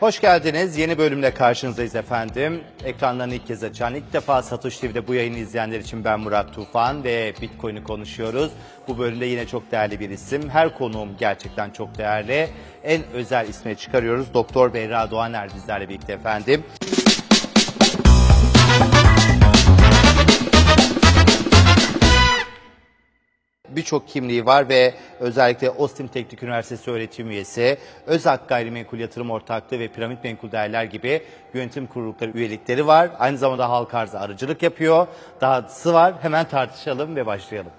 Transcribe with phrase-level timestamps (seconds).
[0.00, 0.76] Hoş geldiniz.
[0.78, 2.60] Yeni bölümle karşınızdayız efendim.
[2.84, 7.04] Ekranlarını ilk kez açan, ilk defa Satoshi TV'de bu yayını izleyenler için ben Murat Tufan
[7.04, 8.50] ve Bitcoin'i konuşuyoruz.
[8.88, 10.50] Bu bölümde yine çok değerli bir isim.
[10.50, 12.48] Her konuğum gerçekten çok değerli.
[12.84, 14.34] En özel isme çıkarıyoruz.
[14.34, 16.64] Doktor Berra Doğaner bizlerle birlikte efendim.
[23.76, 29.88] Birçok kimliği var ve özellikle Ostim Teknik Üniversitesi öğretim üyesi, Özak Gayrimenkul Yatırım Ortaklığı ve
[29.88, 31.22] Piramit Menkul Değerler gibi
[31.54, 33.10] yönetim kurulukları üyelikleri var.
[33.18, 35.06] Aynı zamanda halk arzı arıcılık yapıyor.
[35.40, 36.14] Dahası var.
[36.22, 37.72] Hemen tartışalım ve başlayalım.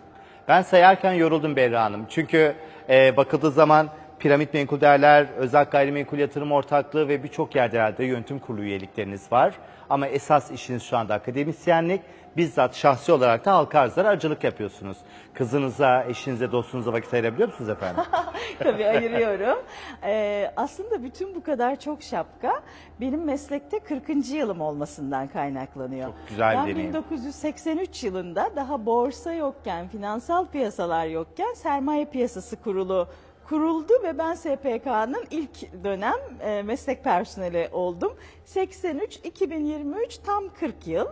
[0.48, 2.06] Ben sayarken yoruldum Berra Hanım.
[2.09, 2.56] Çünkü
[2.90, 3.90] e, bakıldığı zaman
[4.20, 9.54] Piramit Menkul Değerler, Özak Gayrimenkul Yatırım Ortaklığı ve birçok yerde herhalde yönetim kurulu üyelikleriniz var.
[9.90, 12.02] Ama esas işiniz şu anda akademisyenlik.
[12.38, 14.98] Bizzat şahsi olarak da halka arzlara aracılık yapıyorsunuz.
[15.34, 18.04] Kızınıza, eşinize, dostunuza vakit ayırabiliyor musunuz efendim?
[18.59, 19.59] Tabii ayırıyorum.
[20.04, 22.62] Ee, aslında bütün bu kadar çok şapka
[23.02, 24.30] benim meslekte 40.
[24.30, 26.06] yılım olmasından kaynaklanıyor.
[26.08, 26.89] Çok güzel ben deneyim.
[26.89, 33.08] 1983 yılında daha borsa yokken, finansal piyasalar yokken sermaye piyasası kurulu
[33.50, 38.14] kuruldu ve ben SPK'nın ilk dönem e, meslek personeli oldum.
[38.48, 41.06] 83-2023 tam 40 yıl.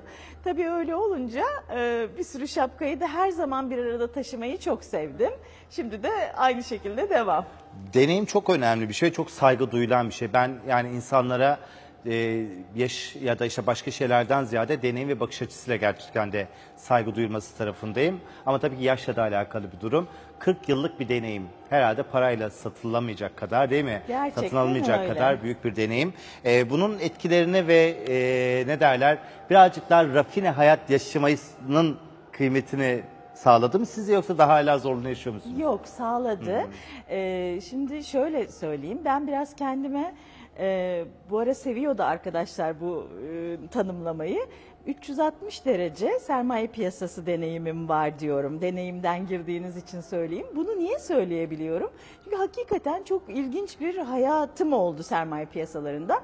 [0.44, 1.44] Tabii öyle olunca
[1.76, 5.32] e, bir sürü şapkayı da her zaman bir arada taşımayı çok sevdim.
[5.70, 7.46] Şimdi de aynı şekilde devam.
[7.94, 10.34] Deneyim çok önemli bir şey, çok saygı duyulan bir şey.
[10.34, 11.60] Ben yani insanlara
[12.06, 17.16] e, yaş ya da işte başka şeylerden ziyade deneyim ve bakış açısıyla gerçekten de saygı
[17.16, 18.20] duyulması tarafındayım.
[18.46, 20.08] Ama tabii ki yaşla da alakalı bir durum.
[20.40, 21.44] 40 yıllık bir deneyim.
[21.70, 24.02] Herhalde parayla satılamayacak kadar değil mi?
[24.08, 25.14] Gerçekten Satın alınmayacak öyle.
[25.14, 26.14] kadar büyük bir deneyim.
[26.46, 29.18] E, bunun etkilerini ve e, ne derler
[29.50, 31.98] birazcık daha rafine hayat yaşamayının
[32.32, 33.02] kıymetini
[33.34, 35.60] sağladı mı size yoksa daha hala zorluğunu yaşıyor musunuz?
[35.60, 36.68] Yok sağladı.
[37.10, 40.14] Ee, şimdi şöyle söyleyeyim ben biraz kendime
[40.60, 44.40] e, bu ara seviyordu arkadaşlar bu e, tanımlamayı.
[44.88, 48.62] 360 derece sermaye piyasası deneyimim var diyorum.
[48.62, 50.48] Deneyimden girdiğiniz için söyleyeyim.
[50.56, 51.92] Bunu niye söyleyebiliyorum?
[52.24, 56.24] Çünkü hakikaten çok ilginç bir hayatım oldu sermaye piyasalarında.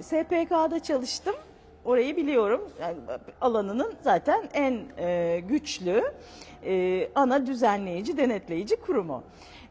[0.00, 1.34] SPK'da çalıştım.
[1.84, 2.68] Orayı biliyorum.
[2.80, 2.96] Yani
[3.40, 6.04] alanının zaten en e, güçlü
[6.64, 9.22] e, ana düzenleyici, denetleyici kurumu.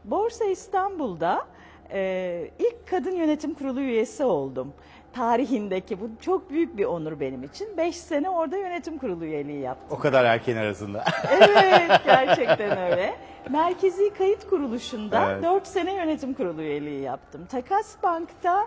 [0.04, 1.46] Borsa İstanbul'da
[1.92, 4.72] e, ilk kadın yönetim kurulu üyesi oldum.
[5.12, 7.76] Tarihindeki bu çok büyük bir onur benim için.
[7.76, 9.98] Beş sene orada yönetim kurulu üyeliği yaptım.
[9.98, 11.04] O kadar erken arasında.
[11.40, 13.14] Evet gerçekten öyle.
[13.50, 15.44] Merkezi Kayıt Kuruluşu'nda Evet.
[15.44, 17.46] 4 sene yönetim kurulu üyeliği yaptım.
[17.46, 18.66] Takas Bank'ta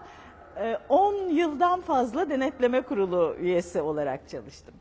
[0.61, 4.73] e, 10 yıldan fazla denetleme kurulu üyesi olarak çalıştım.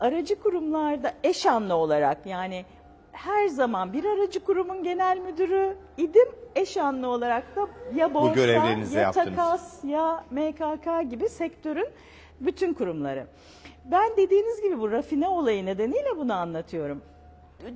[0.00, 2.64] Aracı kurumlarda eş anlı olarak yani
[3.14, 6.28] her zaman bir aracı kurumun genel müdürü idim.
[6.56, 9.28] Eş anlı olarak da ya borsa görevlerinizi ya yaptınız.
[9.36, 11.88] takas ya MKK gibi sektörün
[12.40, 13.26] bütün kurumları.
[13.84, 17.02] Ben dediğiniz gibi bu rafine olayı nedeniyle bunu anlatıyorum.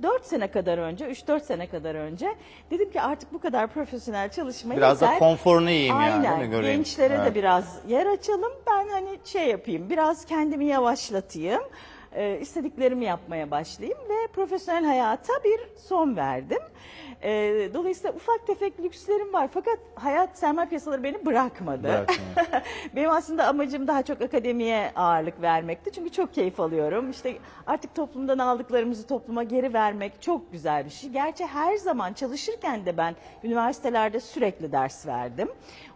[0.03, 2.35] 4 sene kadar önce, 3-4 sene kadar önce
[2.71, 5.19] dedim ki artık bu kadar profesyonel çalışmayı Biraz da yeter.
[5.19, 6.39] konforunu yiyeyim yani, Aynen.
[6.39, 6.49] mi?
[6.49, 6.75] Göreyim.
[6.75, 7.25] Gençlere Evet.
[7.25, 8.51] de biraz yer açalım.
[8.67, 11.61] Ben hani şey yapayım, biraz kendimi yavaşlatayım.
[12.19, 16.61] E, istediklerimi yapmaya başlayayım ve profesyonel hayata bir son verdim.
[17.23, 17.29] E,
[17.73, 22.05] dolayısıyla ufak tefek lükslerim var fakat hayat sermaye piyasaları beni bırakmadı.
[22.95, 25.91] Benim aslında amacım daha çok akademiye ağırlık vermekti.
[25.91, 27.11] Çünkü çok keyif alıyorum.
[27.11, 27.37] İşte
[27.67, 31.09] artık toplumdan aldıklarımızı topluma geri vermek çok güzel bir şey.
[31.09, 35.49] Gerçi her zaman çalışırken de ben üniversitelerde sürekli ders verdim.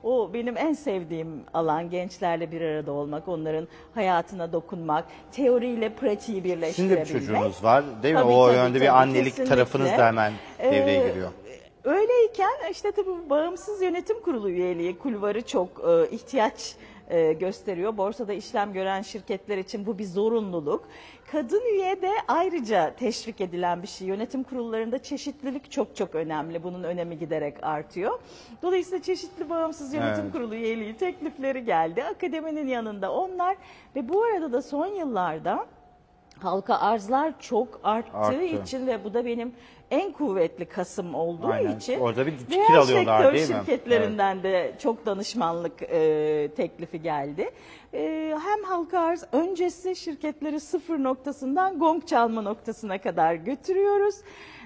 [0.04, 7.06] O benim en sevdiğim alan gençlerle bir arada olmak, onların hayatına dokunmak, teoriyle pratiği birleştirebilmek.
[7.06, 8.22] bir çocuğunuz var değil mi?
[8.22, 9.56] Tabii, o tabii, yönde tabii, bir annelik kesinlikle.
[9.56, 11.32] tarafınız da hemen devreye Ee, giriyor.
[11.84, 16.76] Öyleyken işte tabii bağımsız yönetim kurulu üyeliği kulvarı çok e, ihtiyaç
[17.10, 17.98] e, gösteriyor.
[17.98, 20.88] Borsada işlem gören şirketler için bu bir zorunluluk.
[21.32, 24.08] Kadın üye de ayrıca teşvik edilen bir şey.
[24.08, 26.64] Yönetim kurullarında çeşitlilik çok çok önemli.
[26.64, 28.20] Bunun önemi giderek artıyor.
[28.62, 30.32] Dolayısıyla çeşitli bağımsız yönetim Evet.
[30.34, 32.04] kurulu üyeliği teklifleri geldi.
[32.04, 33.56] Akademinin yanında onlar
[33.96, 35.66] ve bu arada da son yıllarda
[36.40, 38.44] halka arzlar çok arttığı Arttı.
[38.44, 39.54] için ve bu da benim
[39.92, 41.78] en kuvvetli kasım olduğu Aynen.
[41.78, 43.56] için Orada bir fikir diğer alıyorlar, sektör değil mi?
[43.56, 47.50] şirketlerinden de çok danışmanlık e, teklifi geldi.
[47.94, 54.16] E, hem halka arz öncesi şirketleri sıfır noktasından gong çalma noktasına kadar götürüyoruz.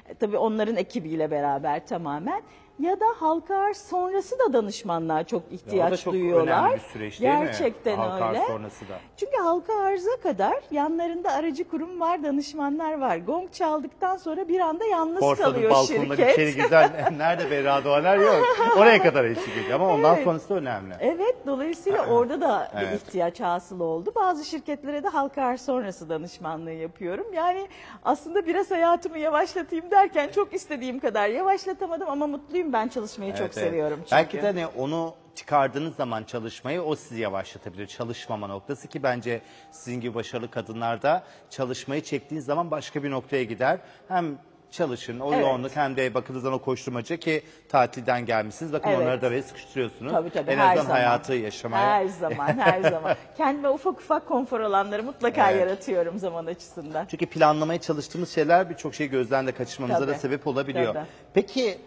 [0.09, 2.41] E, tabii onların ekibiyle beraber tamamen.
[2.79, 6.57] Ya da halka arz sonrası da danışmanlığa çok ihtiyaç da çok duyuyorlar.
[6.63, 7.45] önemli bir süreç değil mi?
[7.45, 8.47] Gerçekten Halka arz öyle.
[8.47, 8.99] sonrası da.
[9.17, 13.17] Çünkü halka arza kadar yanlarında aracı kurum var, danışmanlar var.
[13.17, 16.33] Gong çaldıktan sonra bir anda yalnız Borsanın kalıyor balkonunda şirket.
[16.33, 18.43] içeri güzel nerede Berra Doğaner yok.
[18.77, 20.23] Oraya kadar eşlik ediyor ama ondan Evet.
[20.23, 20.93] sonrası da önemli.
[20.99, 23.01] Evet, dolayısıyla orada da bir Evet.
[23.07, 24.11] ihtiyaç hasıl oldu.
[24.15, 27.25] Bazı şirketlere de halka arz sonrası danışmanlığı yapıyorum.
[27.33, 27.67] Yani
[28.05, 33.53] aslında biraz hayatımı yavaşlatayım derken çok istediğim kadar yavaşlatamadım ama mutluyum ben çalışmayı çok Evet,
[33.53, 34.11] seviyorum çünkü.
[34.11, 37.87] Belki de hani onu çıkardığınız zaman çalışmayı o sizi yavaşlatabilir.
[37.87, 39.41] Çalışmama noktası ki bence
[39.71, 43.79] sizin gibi başarılı kadınlarda çalışmayı çektiğiniz zaman başka bir noktaya gider.
[44.07, 44.37] Hem
[44.71, 45.41] çalışın o Evet.
[45.41, 48.73] yoğunluk hem de bakıldığı zaman o koşturmaca ki tatilden gelmişsiniz.
[48.73, 48.99] Bakın Evet.
[49.01, 50.11] onları da araya sıkıştırıyorsunuz.
[50.11, 50.95] Tabii tabii en her azından zaman.
[50.95, 51.87] hayatı yaşamaya.
[51.87, 53.15] Her zaman, her zaman.
[53.37, 55.61] Kendime ufak ufak konfor alanları mutlaka Evet.
[55.61, 57.05] yaratıyorum zaman açısından.
[57.05, 60.11] Çünkü planlamaya çalıştığımız şeyler birçok şeyi gözden de kaçırmamıza Tabii.
[60.11, 60.93] da sebep olabiliyor.
[60.93, 61.05] Tabii.
[61.33, 61.77] Peki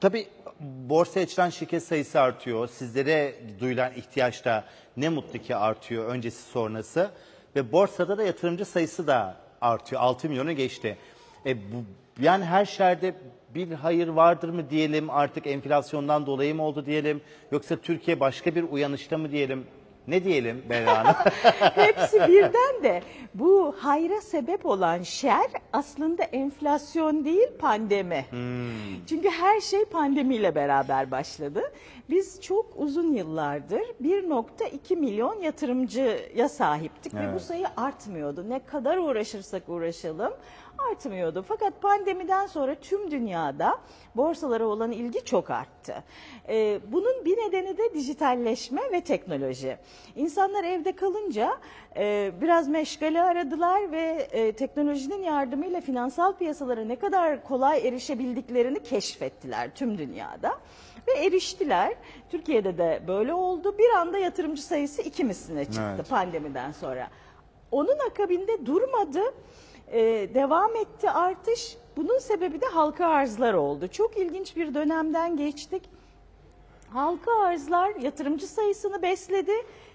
[0.00, 0.26] tabii
[0.60, 2.68] borsaya açılan şirket sayısı artıyor.
[2.68, 4.64] Sizlere duyulan ihtiyaç da
[4.96, 7.10] ne mutlu ki artıyor öncesi sonrası.
[7.56, 10.02] Ve borsada da yatırımcı sayısı da artıyor.
[10.02, 10.98] 6 milyonu geçti.
[11.46, 11.84] E bu,
[12.20, 13.14] yani her şerde
[13.54, 17.20] bir hayır vardır mı diyelim artık enflasyondan dolayı mı oldu diyelim
[17.52, 19.66] yoksa Türkiye başka bir uyanışta mı diyelim
[20.10, 21.14] ne diyelim Berra Hanım?
[21.74, 23.02] Hepsi birden de
[23.34, 28.24] bu hayra sebep olan şer aslında enflasyon değil pandemi.
[29.08, 31.62] Çünkü her şey pandemiyle beraber başladı.
[32.10, 37.42] Biz çok uzun yıllardır 1.2 milyon yatırımcıya sahiptik ve bu Evet.
[37.42, 38.44] sayı artmıyordu.
[38.48, 40.32] Ne kadar uğraşırsak uğraşalım
[40.90, 41.44] artmıyordu.
[41.48, 43.78] Fakat pandemiden sonra tüm dünyada
[44.16, 46.04] borsalara olan ilgi çok arttı.
[46.48, 49.78] Ee, bunun bir nedeni de dijitalleşme ve teknoloji.
[50.16, 51.58] İnsanlar evde kalınca
[51.96, 59.74] e, biraz meşgale aradılar ve e, teknolojinin yardımıyla finansal piyasalara ne kadar kolay erişebildiklerini keşfettiler
[59.74, 60.58] tüm dünyada.
[61.08, 61.94] Ve eriştiler.
[62.30, 63.78] Türkiye'de de böyle oldu.
[63.78, 66.08] Bir anda yatırımcı sayısı iki misline çıktı Evet.
[66.08, 67.08] pandemiden sonra.
[67.70, 69.20] Onun akabinde durmadı,
[69.92, 70.00] e,
[70.34, 71.76] devam etti artış.
[71.96, 73.88] Bunun sebebi de halka arzlar oldu.
[73.88, 75.82] Çok ilginç bir dönemden geçtik.
[76.92, 79.52] Halka arzlar yatırımcı sayısını besledi.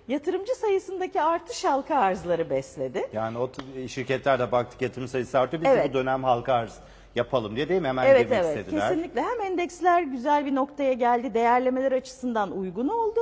[0.07, 3.09] Yatırımcı sayısındaki artış halka arzları besledi.
[3.13, 5.63] Yani o t- şirketler de baktık yatırım sayısı artıyor.
[5.63, 5.89] Biz de Evet.
[5.89, 6.79] bu dönem halka arz
[7.15, 7.87] yapalım diye değil mi?
[7.87, 8.57] Hemen Evet girmek evet.
[8.57, 8.89] istediler.
[8.89, 9.21] kesinlikle.
[9.21, 13.19] Hem endeksler güzel bir noktaya geldi değerlemeler açısından uygun oldu.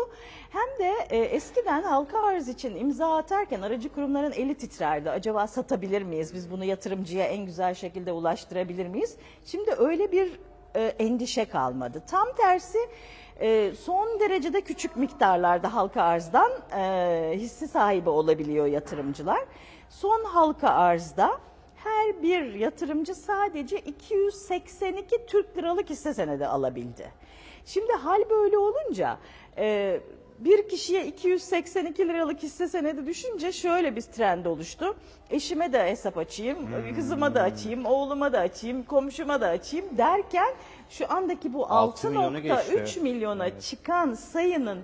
[0.50, 5.10] Hem de e, eskiden halka arz için imza atarken aracı kurumların eli titrerdi.
[5.10, 6.34] Acaba satabilir miyiz?
[6.34, 9.18] Biz bunu yatırımcıya en güzel şekilde ulaştırabilir miyiz?
[9.46, 10.40] Şimdi öyle bir
[10.76, 12.04] e, endişe kalmadı.
[12.08, 12.78] Tam tersi
[13.40, 19.40] e, son derecede küçük miktarlarda halka arzdan e, hissi sahibi olabiliyor yatırımcılar.
[19.90, 21.40] Son halka arzda
[21.84, 27.12] her bir yatırımcı sadece 282 Türk liralık hisse senedi alabildi.
[27.66, 29.18] Şimdi hal böyle olunca
[29.58, 30.00] e,
[30.40, 34.96] bir kişiye 282 liralık hisse senedi düşünce şöyle bir trend oluştu.
[35.30, 36.58] Eşime de hesap açayım,
[36.96, 40.54] kızıma da açayım, oğluma da açayım, komşuma da açayım derken
[40.90, 43.00] şu andaki bu Altı milyonu 6.3 geçti.
[43.00, 44.80] milyona çıkan sayının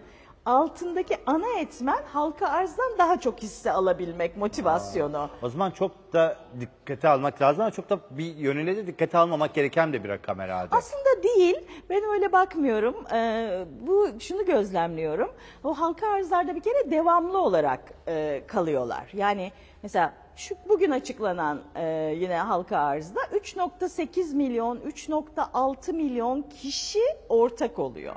[0.49, 5.29] altındaki ana etmen halka arzdan daha çok hisse alabilmek motivasyonu.
[5.41, 9.53] O zaman çok da dikkate almak lazım ama çok da bir yönüyle de dikkate almamak
[9.53, 10.75] gereken de bir rakam herhalde.
[10.75, 11.57] Aslında değil.
[11.89, 12.95] Ben öyle bakmıyorum.
[13.13, 15.31] Ee, bu şunu gözlemliyorum.
[15.63, 19.09] O halka arzlarda bir kere devamlı olarak e, kalıyorlar.
[19.13, 19.51] Yani
[19.83, 28.15] mesela şu bugün açıklanan e, yine halka arzda 3.8 milyon, 3.6 milyon kişi ortak oluyor.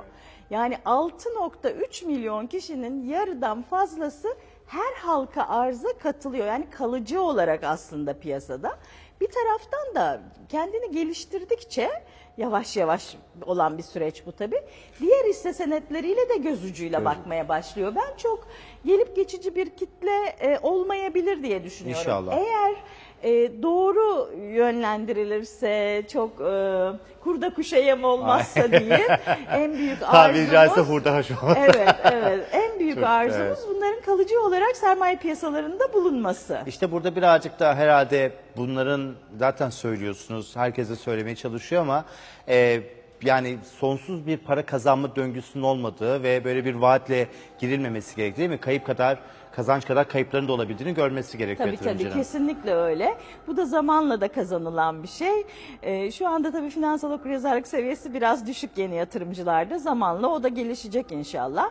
[0.49, 4.35] Yani 6.3 milyon kişinin yarıdan fazlası
[4.67, 6.47] her halka arza katılıyor.
[6.47, 8.77] Yani kalıcı olarak aslında piyasada.
[9.21, 11.89] Bir taraftan da kendini geliştirdikçe
[12.37, 14.61] yavaş yavaş olan bir süreç bu tabii.
[14.99, 17.93] Diğer hisse senetleriyle de göz ucuyla bakmaya başlıyor.
[17.95, 18.47] Ben çok
[18.85, 22.01] gelip geçici bir kitle e, olmayabilir diye düşünüyorum.
[22.01, 22.37] İnşallah.
[22.37, 22.75] Eğer
[23.23, 29.11] e, doğru yönlendirilirse, çok e, kurda kuşa yem olmazsa diyeyim
[29.51, 30.89] en büyük Tabiri caizse arzumuz...
[30.89, 31.57] hurda haş olmaz.
[31.59, 32.47] Evet, evet.
[32.51, 33.67] En büyük Çok, arzumuz evet.
[33.69, 36.59] bunların kalıcı olarak sermaye piyasalarında bulunması.
[36.67, 40.55] İşte burada birazcık da herhalde bunların zaten söylüyorsunuz.
[40.55, 42.05] Herkese söylemeye çalışıyor ama
[42.47, 42.81] e,
[43.21, 47.27] yani sonsuz bir para kazanma döngüsünün olmadığı ve böyle bir vaatle
[47.59, 48.57] girilmemesi gerektiği değil mi?
[48.57, 49.19] Kayıp kadar
[49.55, 52.17] kazanç kadar kayıpların da olabildiğini görmesi gerekiyor Tabii tabii yatırımcının.
[52.23, 53.17] kesinlikle öyle.
[53.47, 55.43] Bu da zamanla da kazanılan bir şey.
[55.83, 59.77] Ee, şu anda tabii finansal okuryazarlık seviyesi biraz düşük yeni yatırımcılarda.
[59.79, 61.69] Zamanla o da gelişecek inşallah.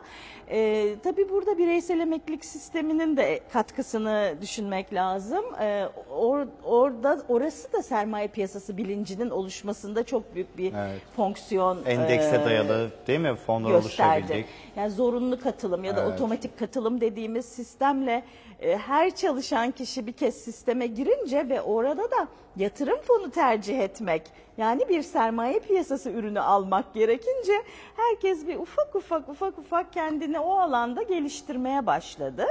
[0.51, 5.45] Ee, tabii burada bireysel emeklilik sisteminin de katkısını düşünmek lazım.
[5.61, 11.01] Ee, or- orada orası da sermaye piyasası bilincinin oluşmasında çok büyük bir Evet.
[11.17, 14.13] fonksiyon Endekse e, dayalı değil mi fonlar gösterdi.
[14.23, 14.47] oluşabilecek?
[14.77, 16.13] Yani zorunlu katılım ya da Evet.
[16.15, 18.25] otomatik katılım dediğimiz sistemle
[18.61, 24.23] e, her çalışan kişi bir kez sisteme girince ve orada da yatırım fonu tercih etmek
[24.59, 27.53] yani bir sermaye piyasası ürünü almak gerekince
[27.97, 32.47] herkes bir ufak ufak ufak ufak kendini o alanda geliştirmeye başladı.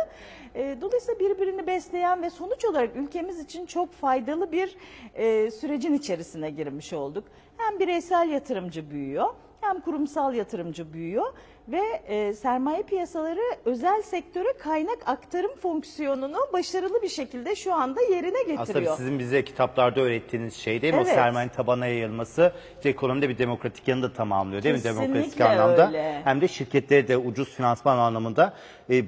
[0.56, 4.76] E, dolayısıyla birbirini besleyen ve sonuç olarak ülkemiz için çok faydalı bir
[5.16, 7.24] e, sürecin içerisine girmiş olduk.
[7.58, 9.30] Hem bireysel yatırımcı büyüyor
[9.62, 11.26] hem kurumsal yatırımcı büyüyor
[11.68, 18.40] ve e, sermaye piyasaları özel sektöre kaynak aktarım fonksiyonunu başarılı bir şekilde şu anda yerine
[18.40, 18.60] getiriyor.
[18.60, 21.00] Aslında sizin bize kitaplarda öğrettiğiniz şey değil mi?
[21.00, 21.14] O Evet.
[21.14, 24.82] sermayenin tabana yayılması işte ekonomide bir demokratik yanı da tamamlıyor değil mi?
[24.82, 25.88] Kesinlikle Demokratik anlamda.
[25.88, 26.22] öyle.
[26.24, 28.54] Hem de şirketleri de ucuz finansman anlamında
[28.90, 29.04] e, e,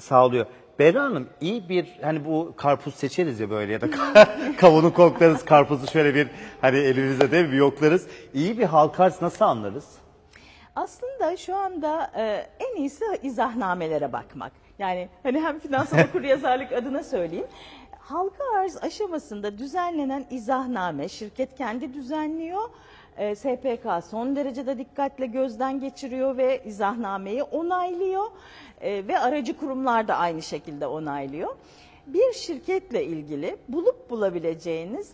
[0.00, 0.46] sağlıyor.
[0.78, 3.88] Berra Hanım iyi bir hani bu karpuz seçeriz ya böyle ya da
[4.56, 6.28] kavunu koklarız karpuzu şöyle bir
[6.60, 8.06] hani elimizde mi bir yoklarız.
[8.34, 9.88] İyi bir halka arz nasıl anlarız?
[10.76, 14.52] Aslında şu anda e, en iyisi izahnamelere bakmak.
[14.78, 17.46] Yani hani hem finansal okuryazarlık adına söyleyeyim.
[17.98, 22.62] Halka arz aşamasında düzenlenen izahname şirket kendi düzenliyor.
[23.18, 28.24] E, SPK son derecede dikkatle gözden geçiriyor ve izahnameyi onaylıyor.
[28.80, 31.56] E, ve aracı kurumlar da aynı şekilde onaylıyor.
[32.06, 35.12] Bir şirketle ilgili bulup bulabileceğiniz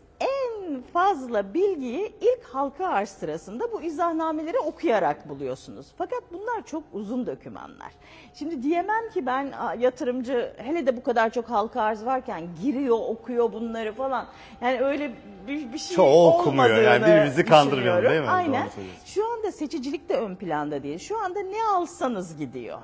[0.70, 5.86] en fazla bilgiyi ilk halka arz sırasında bu izahnameleri okuyarak buluyorsunuz.
[5.98, 7.92] Fakat bunlar çok uzun dokümanlar.
[8.34, 12.98] Şimdi diyemem ki ben "Aa, yatırımcı hele de bu kadar çok halka arz varken giriyor
[13.08, 14.26] okuyor bunları falan.
[14.62, 15.12] Yani öyle
[15.48, 16.76] bir, bir şey Çoğu okumuyor.
[16.82, 18.10] Yani birbirimizi düşünüyorum.
[18.10, 18.28] değil mi?
[18.28, 18.68] Aynen.
[19.04, 20.98] Şu anda seçicilik de ön planda değil.
[20.98, 22.78] Şu anda ne alsanız gidiyor.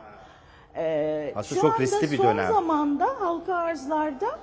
[0.78, 2.52] Ee, Aslında şu çok anda riskli bir son dönem.
[2.52, 4.38] zamanda halka arzlarda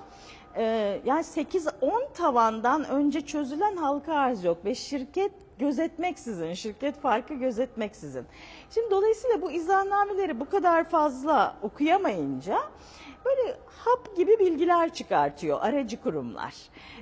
[0.58, 0.64] e,
[1.06, 8.26] yani 8-10 tavandan önce çözülen halka arz yok ve şirket gözetmeksizin, şirket farkı gözetmeksizin.
[8.74, 12.60] Şimdi dolayısıyla bu izahnameleri bu kadar fazla okuyamayınca
[13.26, 16.54] böyle hap gibi bilgiler çıkartıyor aracı kurumlar.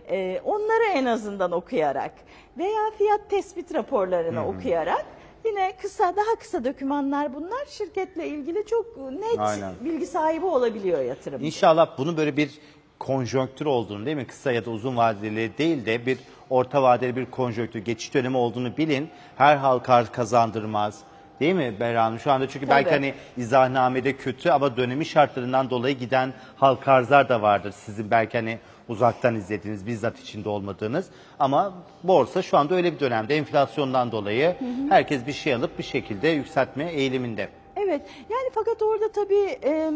[0.10, 2.14] E, onları en azından okuyarak
[2.58, 5.06] veya fiyat tespit raporlarını okuyarak
[5.46, 7.66] Yine kısa, daha kısa dokümanlar bunlar.
[7.68, 9.74] Şirketle ilgili çok net Aynen.
[9.86, 11.46] bilgi sahibi olabiliyor yatırımcı.
[11.46, 12.60] İnşallah bunu böyle bir
[13.02, 14.28] konjonktür olduğunu değil mi?
[14.28, 16.18] Kısa ya da uzun vadeli değil de bir
[16.50, 19.10] orta vadeli bir konjonktür, geçiş dönemi olduğunu bilin.
[19.38, 21.00] Her halka kazandırmaz.
[21.40, 22.20] Değil mi Berra Hanım?
[22.20, 22.96] Şu anda çünkü belki Tabii.
[22.96, 27.72] hani izahnamede kötü ama dönemi şartlarından dolayı giden halka arzlar da vardır.
[27.72, 31.10] Sizin belki hani uzaktan izlediğiniz, bizzat içinde olmadığınız.
[31.40, 34.56] Ama borsa şu anda öyle bir dönemde enflasyondan dolayı
[34.90, 37.50] herkes bir şey alıp bir şekilde yükseltme eğiliminde.
[37.76, 39.92] Evet yani fakat orada tabii e,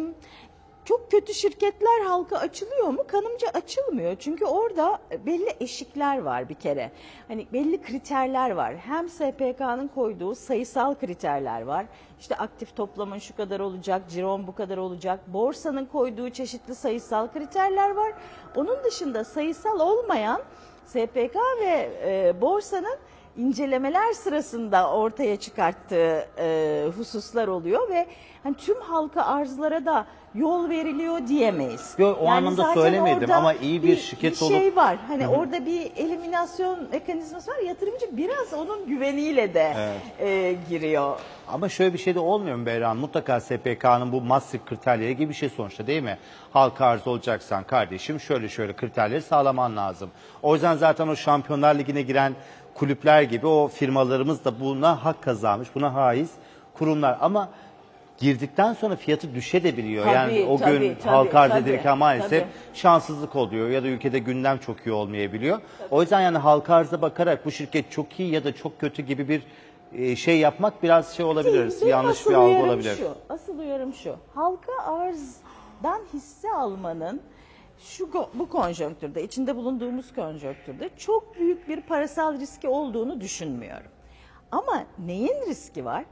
[0.86, 3.04] çok kötü şirketler halka açılıyor mu?
[3.08, 4.16] Kanımca açılmıyor.
[4.20, 6.92] Çünkü orada belli eşikler var bir kere.
[7.28, 8.76] Hani belli kriterler var.
[8.76, 11.86] Hem SPK'nın koyduğu sayısal kriterler var.
[12.20, 15.20] İşte aktif toplamın şu kadar olacak, ciron bu kadar olacak.
[15.28, 18.14] Borsanın koyduğu çeşitli sayısal kriterler var.
[18.56, 20.42] Onun dışında sayısal olmayan
[20.86, 22.98] SPK ve e, borsanın
[23.38, 28.08] incelemeler sırasında ortaya çıkarttığı e, hususlar oluyor ve
[28.44, 31.96] hani tüm halka arzlara da yol veriliyor diyemeyiz.
[31.98, 34.98] Yo, o anlamda zaten söylemedim ama iyi bir şirket bir şey olup- var.
[35.08, 37.58] Hani orada bir eliminasyon mekanizması var.
[37.58, 39.74] Yatırımcı biraz onun güveniyle de
[40.20, 41.20] e, giriyor.
[41.48, 42.98] Ama şöyle bir şey de olmuyor mu Beyran?
[42.98, 46.18] Mutlaka SPK'nın bu Maastricht kriterleri gibi bir şey sonuçta değil mi?
[46.54, 50.10] Halka arz olacaksan kardeşim şöyle şöyle kriterleri sağlaman lazım.
[50.44, 52.34] O yüzden zaten o Şampiyonlar Ligi'ne giren
[52.76, 56.32] kulüpler gibi o firmalarımız da buna hak kazanmış, buna haiz
[56.74, 57.18] kurumlar.
[57.22, 57.50] Ama
[58.18, 60.06] girdikten sonra fiyatı düşebiliyor.
[60.06, 62.52] Tabii, yani o tabii, gün tabii, halka arz tabii, edilirken maalesef tabii.
[62.74, 65.62] şanssızlık oluyor ya da ülkede gündem çok iyi olmayabiliyor.
[65.92, 69.30] O yüzden yani halka arza bakarak bu şirket çok iyi ya da çok kötü gibi
[69.30, 69.42] bir
[69.94, 71.74] e, şey yapmak biraz şey olabilir.
[71.82, 72.96] Benim yanlış bir algı olabilir.
[72.98, 74.16] Şu, asıl uyarım şu.
[74.36, 77.22] Halka arzdan hisse almanın
[77.80, 83.92] şu bu konjonktürde, içinde bulunduğumuz konjonktürde çok büyük bir parasal riski olduğunu düşünmüyorum.
[84.52, 86.06] Ama neyin riski var?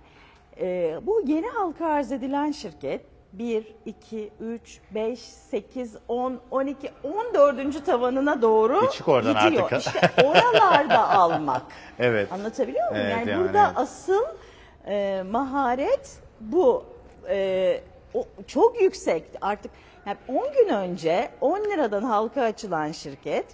[0.60, 7.86] Ee, bu yeni halka arz edilen şirket 1, 2, 3, 5, 8, 10, 12, 14.
[7.86, 9.72] tavanına doğru çık oradan gidiyor.
[9.72, 9.96] artık.
[9.96, 11.62] İşte oralarda almak.
[12.00, 12.32] Evet.
[12.32, 13.06] Anlatabiliyor muyum?
[13.06, 13.78] Evet, yani, yani burada evet.
[13.78, 14.24] asıl
[14.88, 16.86] e, maharet bu.
[17.30, 17.82] E,
[18.14, 19.72] o, çok yüksek artık.
[20.06, 23.46] Yani 10 gün önce 10 liradan halka açılan şirket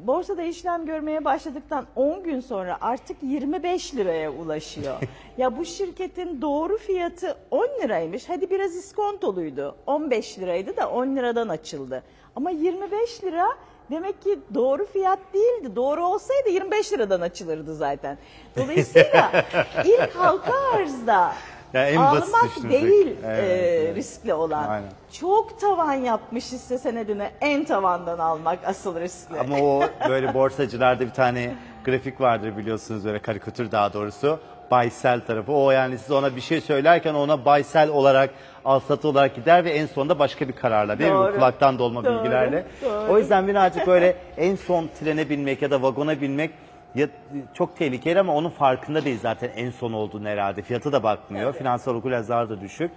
[0.00, 4.96] borsada işlem görmeye başladıktan 10 gün sonra artık 25 liraya ulaşıyor.
[5.38, 8.28] ya bu şirketin doğru fiyatı 10 liraymış.
[8.28, 9.76] Hadi biraz iskontoluydu.
[9.86, 12.02] 15 liraydı da 10 liradan açıldı.
[12.36, 13.46] Ama 25 lira
[13.90, 15.76] demek ki doğru fiyat değildi.
[15.76, 18.18] Doğru olsaydı 25 liradan açılırdı zaten.
[18.56, 19.44] Dolayısıyla
[19.84, 21.32] ilk halka arzda
[21.76, 22.82] Ya en basit almak düşünecek.
[22.82, 23.96] değil Evet, e, evet.
[23.96, 24.68] riskli olan.
[24.68, 24.88] Aynen.
[25.12, 29.40] Çok tavan yapmış hisse senedini en tavandan almak asıl riskli.
[29.40, 31.54] Ama o böyle borsacılarda bir tane
[31.84, 34.38] grafik vardır biliyorsunuz böyle karikatür daha doğrusu.
[34.70, 35.52] Buy sell tarafı.
[35.52, 38.30] O yani siz ona bir şey söylerken ona buy sell olarak
[38.64, 41.18] al satı olarak gider ve en sonunda başka bir kararla değil mi?
[41.18, 41.34] Doğru.
[41.34, 42.66] Kulaktan dolma Doğru, bilgilerle.
[42.84, 43.12] doğru.
[43.12, 46.50] O yüzden birazcık böyle en son trene binmek ya da vagona binmek
[46.94, 47.08] ya,
[47.54, 50.62] çok tehlikeli ama onun farkında değil zaten en son olduğunu herhalde.
[50.62, 51.52] Fiyatı da bakmıyor.
[51.52, 52.90] Finansal okuryazar da düşük.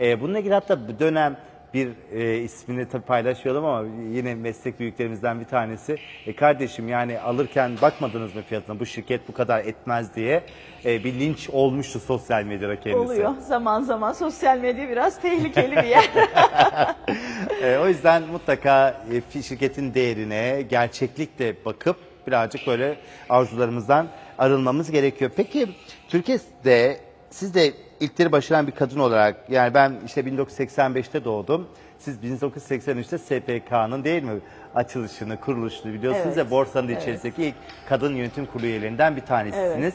[0.00, 1.36] Ee, bununla ilgili hatta bir dönem
[1.74, 5.96] bir e, ismini tabii paylaşmayalım ama yine meslek büyüklerimizden bir tanesi.
[6.26, 10.42] E, kardeşim yani alırken bakmadınız mı fiyatına bu şirket bu kadar etmez diye
[10.84, 13.12] e, bir linç olmuştu sosyal medyada kendisi.
[13.12, 13.34] Oluyor.
[13.40, 16.10] Zaman zaman sosyal medya biraz tehlikeli bir yer.
[17.62, 22.98] E, o yüzden mutlaka e, şirketin değerine gerçeklikle bakıp birazcık böyle
[23.30, 24.06] arzularımızdan
[24.38, 25.30] arınmamız gerekiyor.
[25.36, 25.68] Peki
[26.08, 27.00] Türkiye'de
[27.30, 31.68] siz de ilkleri başaran bir kadın olarak yani ben işte 1985'te doğdum.
[31.98, 34.40] Siz 1983'te SPK'nın değil mi
[34.74, 37.02] açılışını, kuruluşunu biliyorsunuz Evet, ya borsanın evet.
[37.02, 37.54] içerisindeki ilk
[37.88, 39.94] kadın yönetim kurulu üyelerinden bir tanesisiniz.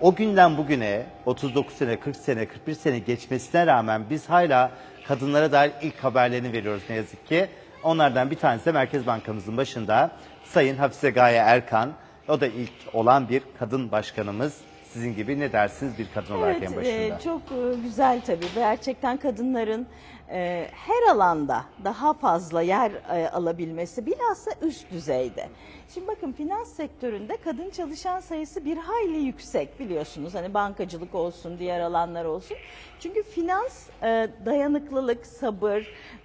[0.00, 4.70] O günden bugüne 39 sene, 40 sene, 41 sene geçmesine rağmen biz hala
[5.08, 7.46] kadınlara dair ilk haberlerini veriyoruz ne yazık ki.
[7.82, 10.10] Onlardan bir tanesi de Merkez Bankamızın başında
[10.52, 11.92] Sayın Hafize Gaye Erkan.
[12.28, 14.54] O da ilk olan bir kadın başkanımız.
[14.92, 17.16] Sizin gibi ne dersiniz bir kadın olarak en Evet, başında?
[17.16, 18.46] e, çok e, güzel tabii.
[18.54, 19.86] Gerçekten kadınların
[20.30, 25.48] e, her alanda daha fazla yer e, alabilmesi bilhassa üst düzeyde.
[25.88, 30.34] Şimdi bakın finans sektöründe kadın çalışan sayısı bir hayli yüksek biliyorsunuz.
[30.34, 32.56] Hani bankacılık olsun, diğer alanlar olsun.
[33.00, 35.84] Çünkü finans e, dayanıklılık, sabır,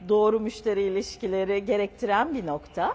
[0.09, 2.93] doğru müşteri ilişkileri gerektiren bir nokta.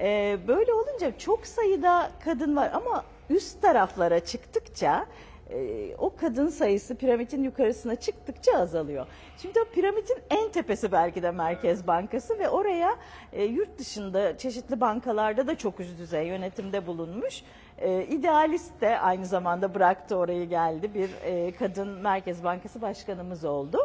[0.00, 5.06] E, böyle olunca çok sayıda kadın var ama üst taraflara çıktıkça
[5.52, 9.06] e, o kadın sayısı piramidin yukarısına çıktıkça azalıyor.
[9.38, 12.96] Şimdi o piramidin en tepesi belki de Merkez Bankası ve oraya
[13.32, 17.42] e, yurt dışında çeşitli bankalarda da çok üst düzey yönetimde bulunmuş.
[17.78, 23.78] E, idealist de aynı zamanda bıraktı orayı geldi bir e, kadın Merkez Bankası başkanımız oldu.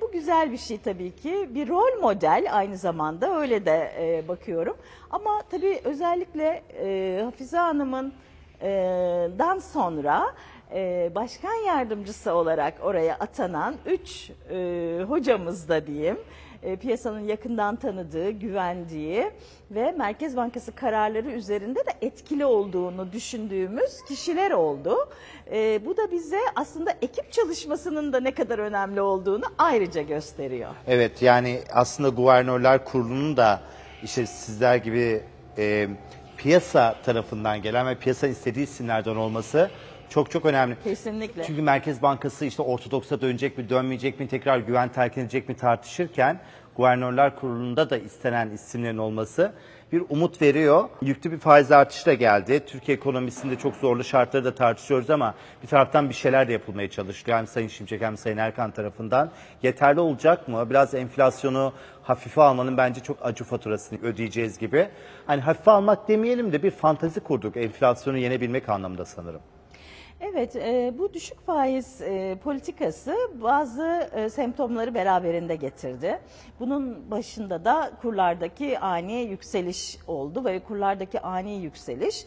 [0.00, 4.76] Bu güzel bir şey tabii ki bir rol model aynı zamanda öyle de bakıyorum.
[5.10, 6.62] Ama tabii özellikle
[7.24, 8.12] Hafize Hanım'ın
[9.38, 10.34] dan sonra
[11.14, 16.18] başkan yardımcısı olarak oraya atanan üç e, hocamız da diyeyim
[16.80, 19.30] piyasanın yakından tanıdığı, güvendiği
[19.70, 24.96] ve Merkez Bankası kararları üzerinde de etkili olduğunu düşündüğümüz kişiler oldu.
[25.86, 30.70] Bu da bize aslında ekip çalışmasının da ne kadar önemli olduğunu ayrıca gösteriyor.
[30.86, 33.60] Evet yani aslında guvernörler kurulunun da
[34.02, 35.22] işte sizler gibi
[35.58, 35.88] e,
[36.42, 39.70] piyasa tarafından gelen ve piyasa istediği isimlerden olması
[40.10, 40.76] çok çok önemli.
[40.84, 41.44] Kesinlikle.
[41.44, 46.40] Çünkü Merkez Bankası işte ortodoksa dönecek mi dönmeyecek mi tekrar güven terk edecek mi tartışırken
[46.76, 49.52] guvernörler kurulunda da istenen isimlerin olması
[49.92, 50.88] bir umut veriyor.
[51.02, 52.60] Yüklü bir faiz artışı da geldi.
[52.66, 57.38] Türkiye ekonomisinde çok zorlu şartları da tartışıyoruz ama bir taraftan bir şeyler de yapılmaya çalışılıyor.
[57.38, 59.30] Hem Sayın Şimşek hem Sayın Erkan tarafından.
[59.62, 60.70] Yeterli olacak mı?
[60.70, 64.88] Biraz enflasyonu hafife almanın bence çok acı faturasını ödeyeceğiz gibi.
[65.26, 69.40] Hani hafife almak demeyelim de bir fantazi kurduk enflasyonu yenebilmek anlamında sanırım.
[70.24, 76.20] Evet, e, bu düşük faiz e, politikası bazı e, semptomları beraberinde getirdi.
[76.60, 82.26] Bunun başında da kurlardaki ani yükseliş oldu ve kurlardaki ani yükseliş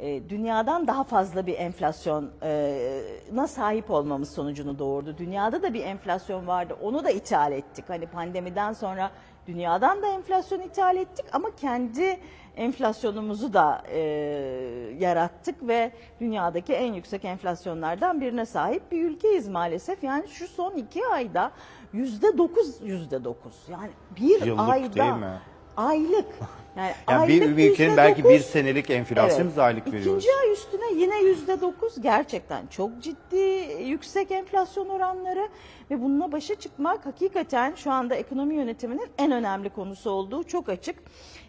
[0.00, 5.18] e, dünyadan daha fazla bir enflasyona sahip olmamız sonucunu doğurdu.
[5.18, 7.84] Dünyada da bir enflasyon vardı, onu da ithal ettik.
[7.88, 9.10] Hani pandemiden sonra
[9.46, 12.20] dünyadan da enflasyon ithal ettik ama kendi
[12.56, 14.00] enflasyonumuzu da e,
[14.98, 20.04] yarattık ve dünyadaki en yüksek enflasyonlardan birine sahip bir ülkeyiz maalesef.
[20.04, 21.52] Yani şu son iki ayda
[21.92, 23.54] yüzde dokuz, yüzde dokuz.
[23.68, 25.40] Yani bir Yıllık ayda değil mi?
[25.76, 26.26] Aylık.
[26.76, 30.24] Yani, Yani bir aylık ülkenin belki bir senelik enflasyonu biz aylık veriyoruz.
[30.24, 35.48] İkinci ay üstüne yine yüzde dokuz gerçekten çok ciddi yüksek enflasyon oranları
[35.90, 40.96] ve bununla başa çıkmak hakikaten şu anda ekonomi yönetiminin en önemli konusu olduğu çok açık.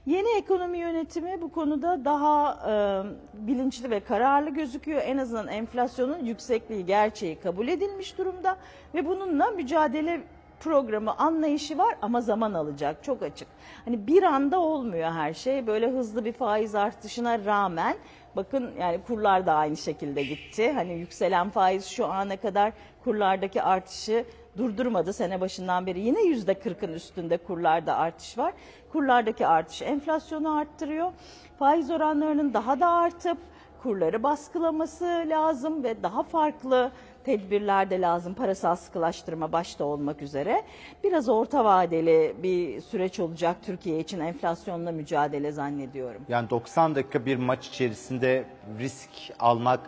[0.06, 5.02] Yeni ekonomi yönetimi bu konuda daha e, bilinçli ve kararlı gözüküyor.
[5.06, 8.58] En azından enflasyonun yüksekliği gerçeği kabul edilmiş durumda
[8.96, 10.22] ve bununla mücadele
[10.60, 13.48] programı anlayışı var ama zaman alacak çok açık.
[13.86, 17.98] Hani bir anda olmuyor her şey böyle hızlı bir faiz artışına rağmen
[18.36, 20.72] bakın yani kurlar da aynı şekilde gitti.
[20.72, 24.26] Hani yükselen faiz şu ana kadar kurlardaki artışı
[24.58, 26.00] durdurmadı sene başından beri.
[26.00, 28.54] Yine yüzde 40'ın üstünde kurlarda artış var.
[28.92, 31.12] Kurlardaki artış enflasyonu arttırıyor.
[31.60, 33.38] Faiz oranlarının daha da artıp
[33.84, 36.92] kurları baskılaması lazım ve daha farklı
[37.26, 40.64] tedbirler de lazım parasal sıkılaştırma başta olmak üzere.
[41.04, 46.22] Biraz orta vadeli bir süreç olacak Türkiye için enflasyonla mücadele zannediyorum.
[46.28, 48.46] Yani 90 dakika bir maç içerisinde
[48.80, 49.10] risk
[49.40, 49.80] almak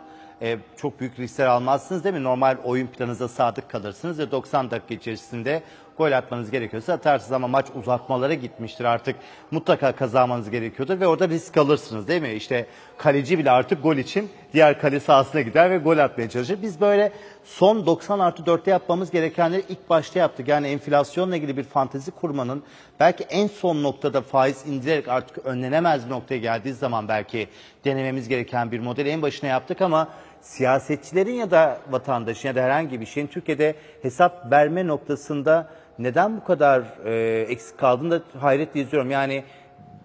[0.42, 2.24] e, çok büyük riskler almazsınız değil mi?
[2.24, 5.62] Normal oyun planınıza sadık kalırsınız ve 90 dakika içerisinde
[5.98, 9.16] gol atmanız gerekiyorsa atarsınız ama maç uzatmalara gitmiştir artık.
[9.50, 12.32] Mutlaka kazanmanız gerekiyordur ve orada risk alırsınız değil mi?
[12.32, 12.66] İşte
[12.98, 16.58] kaleci bile artık gol için diğer kale sahasına gider ve gol atmaya çalışır.
[16.62, 17.12] Biz böyle
[17.44, 20.48] son 90 artı 4'te yapmamız gerekenleri ilk başta yaptık.
[20.48, 22.62] Yani enflasyonla ilgili bir fantezi kurmanın
[23.00, 27.48] belki en son noktada faiz indirerek artık önlenemez bir noktaya geldiği zaman belki
[27.84, 30.08] denememiz gereken bir model en başına yaptık ama
[30.40, 36.44] siyasetçilerin ya da vatandaşın ya da herhangi bir şeyin Türkiye'de hesap verme noktasında neden bu
[36.44, 39.10] kadar e, eksik kaldığını da hayretle izliyorum.
[39.10, 39.44] Yani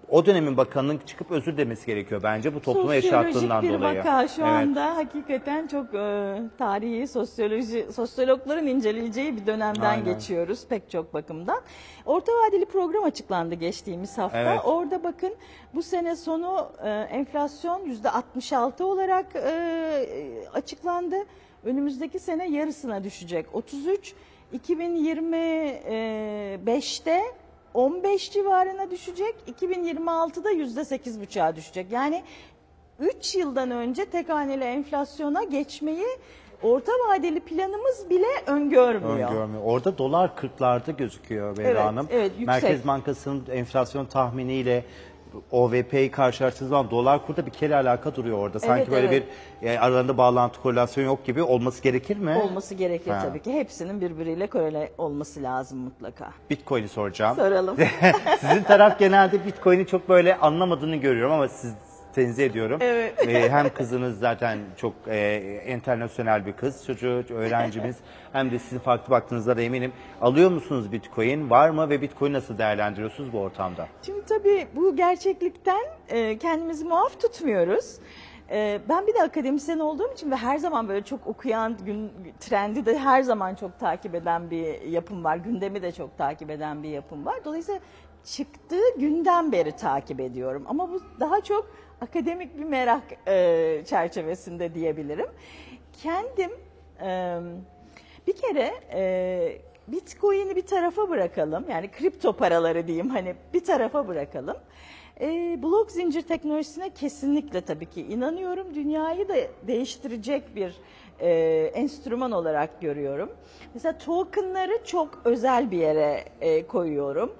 [0.09, 3.99] o dönemin bakanının çıkıp özür demesi gerekiyor bence bu topluma yaşattığından Sosyolojik bir dolayı.
[3.99, 4.51] vaka şu Evet.
[4.51, 10.05] anda hakikaten çok e, tarihi, sosyoloji, sosyologların inceleyeceği bir dönemden Aynen.
[10.05, 11.61] geçiyoruz pek çok bakımdan.
[12.05, 14.39] Orta vadeli program açıklandı geçtiğimiz hafta.
[14.39, 14.59] Evet.
[14.65, 15.33] Orada bakın
[15.75, 20.05] bu sene sonu e, enflasyon %66 olarak e,
[20.53, 21.15] açıklandı.
[21.63, 23.45] Önümüzdeki sene yarısına düşecek.
[23.53, 24.13] 33
[24.53, 27.21] 2025'te
[27.73, 29.35] 15 civarına düşecek.
[29.61, 31.91] 2026'da %8,5'a düşecek.
[31.91, 32.23] Yani
[32.99, 36.05] 3 yıldan önce tek haneli enflasyona geçmeyi
[36.63, 39.29] orta vadeli planımız bile öngörmüyor.
[39.31, 39.61] Öngörmüyor.
[39.65, 42.07] Orada dolar 40'larda gözüküyor Beyra Evet, Hanım.
[42.11, 42.47] evet, yüksek.
[42.47, 44.83] Merkez Bankası'nın enflasyon tahminiyle
[45.51, 48.59] OVP'yi karşılaştığınız zaman dolar kurda bir kere alaka duruyor orada.
[48.59, 49.23] Sanki Evet, böyle evet.
[49.61, 52.35] bir e, aralarında bağlantı korelasyon yok gibi olması gerekir mi?
[52.43, 53.21] Olması gerekir Ha.
[53.21, 53.53] tabii ki.
[53.53, 56.29] Hepsinin birbiriyle korele olması lazım mutlaka.
[56.49, 57.35] Bitcoin'i soracağım.
[57.35, 57.77] Soralım.
[58.39, 61.73] Sizin taraf genelde Bitcoin'i çok böyle anlamadığını görüyorum ama siz
[62.13, 62.79] tenzih ediyorum.
[62.81, 63.27] Evet.
[63.27, 67.95] Ee, hem kızınız zaten çok e, internasyonel bir kız, çocuğu, öğrencimiz.
[68.33, 69.93] hem de sizin farklı baktığınızda da eminim.
[70.21, 71.49] Alıyor musunuz Bitcoin?
[71.49, 73.87] Var mı ve Bitcoin nasıl değerlendiriyorsunuz bu ortamda?
[74.01, 77.99] Şimdi tabii bu gerçeklikten e, kendimizi muaf tutmuyoruz.
[78.51, 82.85] E, ben bir de akademisyen olduğum için ve her zaman böyle çok okuyan, gün, trendi
[82.85, 85.37] de her zaman çok takip eden bir yapım var.
[85.37, 87.35] Gündemi de çok takip eden bir yapım var.
[87.45, 87.79] Dolayısıyla
[88.25, 90.63] çıktığı günden beri takip ediyorum.
[90.67, 91.71] Ama bu daha çok
[92.03, 95.27] akademik bir merak e, çerçevesinde diyebilirim.
[96.03, 96.51] Kendim
[97.01, 97.39] e,
[98.27, 101.65] bir kere e, Bitcoin'i bir tarafa bırakalım.
[101.69, 104.57] Yani kripto paraları diyeyim hani bir tarafa bırakalım.
[105.21, 108.75] E, blok zincir teknolojisine kesinlikle tabii ki inanıyorum.
[108.75, 109.35] Dünyayı da
[109.67, 110.75] değiştirecek bir
[111.19, 111.31] e,
[111.73, 113.29] enstrüman olarak görüyorum.
[113.73, 117.33] Mesela tokenları çok özel bir yere e, koyuyorum.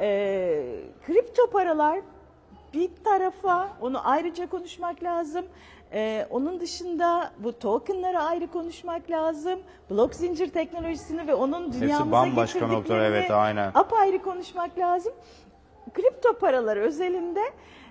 [0.00, 0.64] E,
[1.06, 2.00] kripto paralar
[2.74, 5.44] bir tarafa onu ayrıca konuşmak lazım.
[5.92, 9.60] Ee, onun dışında bu tokenları ayrı konuşmak lazım.
[9.90, 13.70] Blok zincir teknolojisini ve onun dünyamıza bambaşka noktalar, getirdiklerini evet, aynen.
[13.74, 15.12] apayrı konuşmak lazım.
[15.94, 17.40] Kripto paralar özelinde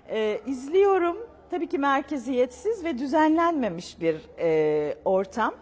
[0.10, 1.18] e, izliyorum.
[1.52, 5.54] Tabii ki merkeziyetsiz ve düzenlenmemiş bir e, ortam.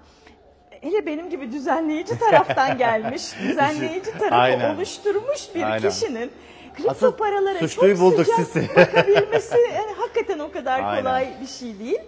[0.82, 4.76] Hele benim gibi düzenleyici taraftan gelmiş, düzenleyici tarafı Aynen.
[4.76, 5.90] oluşturmuş bir Aynen.
[5.90, 6.32] kişinin
[6.76, 8.70] kripto Asıl paralara suçluyu çok bulduk sıcak sizi.
[8.76, 11.04] bakabilmesi yani hakikaten o kadar Aynen.
[11.04, 12.00] kolay bir şey değil.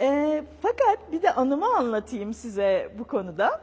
[0.00, 3.60] Ee, fakat bir de anımı anlatayım size bu konuda.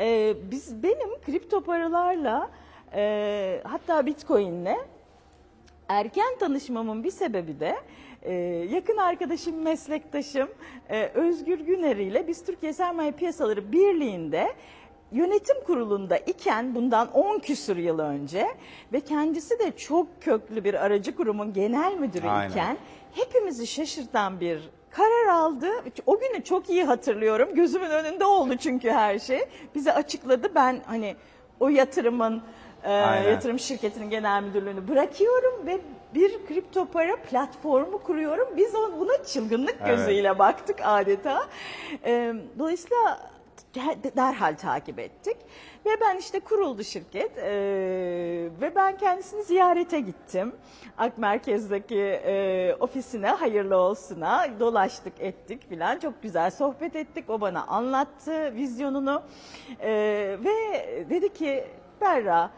[0.00, 2.50] Ee, biz benim kripto paralarla
[2.94, 4.76] e, hatta bitcoinle
[5.88, 7.76] erken tanışmamın bir sebebi de
[8.22, 8.32] e,
[8.70, 10.48] yakın arkadaşım, meslektaşım
[10.88, 14.52] e, Özgür Güner ile biz Türkiye Sermaye Piyasaları Birliği'nde
[15.12, 18.46] yönetim kurulunda iken bundan 10 küsur yıl önce
[18.92, 22.50] ve kendisi de çok köklü bir aracı kurumun genel müdürü Aynen.
[22.50, 22.76] iken
[23.14, 25.66] hepimizi şaşırtan bir karar aldı.
[26.06, 27.54] O günü çok iyi hatırlıyorum.
[27.54, 29.40] Gözümün önünde oldu çünkü her şey.
[29.74, 30.54] Bize açıkladı.
[30.54, 31.16] Ben hani
[31.60, 32.42] o yatırımın
[32.84, 33.30] e, Aynen.
[33.30, 35.78] yatırım şirketinin genel müdürlüğünü bırakıyorum ve
[36.14, 38.48] bir kripto para platformu kuruyorum.
[38.56, 39.96] Biz o- buna çılgınlık Evet.
[39.96, 41.46] gözüyle baktık adeta.
[42.04, 43.30] E, dolayısıyla
[44.16, 45.36] derhal takip ettik.
[45.86, 47.50] Ve ben işte kuruldu şirket e,
[48.60, 50.52] ve ben kendisini ziyarete gittim.
[50.98, 57.30] Ak Merkez'deki e, ofisine hayırlı olsuna dolaştık ettik filan çok güzel sohbet ettik.
[57.30, 59.22] O bana anlattı vizyonunu
[59.80, 59.90] E,
[60.44, 61.64] ve dedi ki
[62.00, 62.50] Berra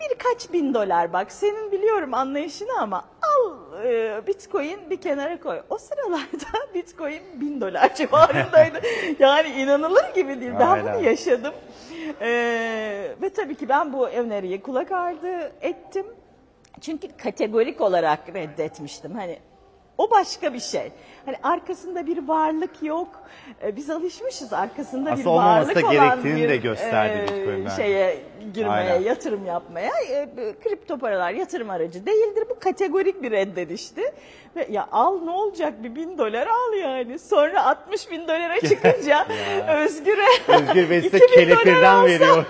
[0.00, 5.62] birkaç bin dolar bak senin biliyorum anlayışını ama al e, bitcoin bir kenara koy.
[5.70, 8.80] O sıralarda bitcoin bin dolar civarındaydı.
[9.18, 10.52] yani inanılır gibi değil.
[10.60, 10.94] Ben Aynen.
[10.94, 11.54] bunu yaşadım.
[12.20, 12.28] E,
[13.22, 16.06] ve tabii ki ben bu öneriye kulak ardı ettim.
[16.80, 19.14] Çünkü kategorik olarak reddetmiştim.
[19.14, 19.38] Hani
[19.98, 20.92] o başka bir şey.
[21.26, 23.08] Hani arkasında bir varlık yok.
[23.62, 27.32] Ee, biz alışmışız arkasında Aslında bir varlık olan gerektiğini bir de gösterdi
[27.66, 28.18] e, şeye
[28.52, 29.00] girmeye, Aynen.
[29.02, 29.90] yatırım yapmaya.
[30.10, 30.28] E,
[30.64, 32.44] kripto paralar yatırım aracı değildir.
[32.50, 34.02] Bu kategorik bir reddedişti.
[34.56, 37.18] Ve ya al ne olacak bir bin dolar al yani.
[37.18, 39.26] Sonra 60 bin dolara çıkınca
[39.68, 42.44] Özgür'e Özgür Bey size 2000 dolar kelepirden alsam- veriyor.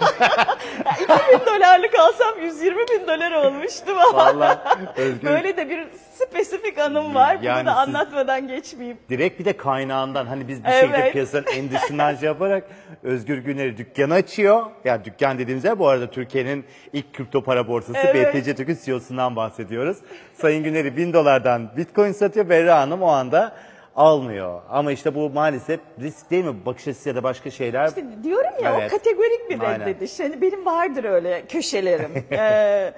[1.01, 4.63] 2000 dolarlık alsam 120 bin dolar olmuştu ama.
[4.97, 7.37] Özgür Böyle de bir spesifik anım var.
[7.39, 8.99] Bunu Yani da siz- anlatmadan geçmeyeyim.
[9.11, 10.81] direkt bir de kaynağından hani biz bir Evet.
[10.81, 12.65] şekilde piyasanın en dışından şey yaparak
[13.03, 14.63] Özgür Güner'i dükkanı açıyor.
[14.85, 18.35] Ya dükkan dediğimiz yer bu arada Türkiye'nin ilk kripto para borsası Evet.
[18.35, 19.99] BTC Türk'ün CEO'sundan bahsediyoruz.
[20.35, 22.49] Sayın Güner'i 1000 dolardan bitcoin satıyor.
[22.49, 23.53] Berra Hanım o anda
[23.97, 24.63] almıyor.
[24.71, 26.67] Ama işte bu maalesef risk değil mi?
[26.67, 27.89] Bakış açısı ya da başka şeyler.
[27.89, 28.93] İşte diyorum ya Evet.
[28.93, 29.81] o kategorik bir Aynen.
[29.87, 30.21] reddediş.
[30.21, 32.11] Hani benim vardır öyle köşelerim.
[32.33, 32.93] Ee,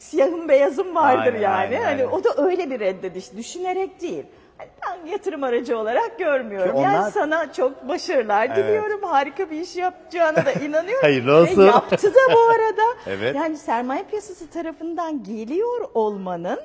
[0.00, 1.56] siyahım beyazım vardır Aynen, yani.
[1.56, 2.06] aynen, hani aynen.
[2.06, 3.36] o da öyle bir reddediş.
[3.36, 4.24] Düşünerek değil.
[4.86, 6.70] Ben yatırım aracı olarak görmüyorum.
[6.72, 9.02] Ki onlar- Yani sana çok başarılar diliyorum.
[9.02, 11.00] Harika bir iş yapacağına da inanıyorum.
[11.02, 11.62] Hayırlı olsun.
[11.62, 12.82] Ve yaptı da bu arada.
[13.06, 13.36] Evet.
[13.36, 16.60] Yani sermaye piyasası tarafından geliyor olmanın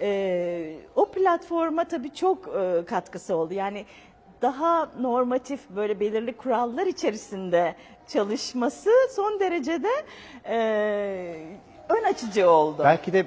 [0.00, 3.54] e, o platforma tabii çok e, katkısı oldu.
[3.54, 3.84] Yani
[4.42, 7.74] daha normatif böyle belirli kurallar içerisinde
[8.08, 9.88] çalışması son derecede
[10.48, 10.56] e,
[11.88, 12.82] ön açıcı oldu.
[12.84, 13.26] Belki de